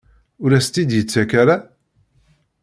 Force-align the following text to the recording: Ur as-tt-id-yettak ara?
Ur 0.43 0.51
as-tt-id-yettak 0.57 1.31
ara? 1.41 1.57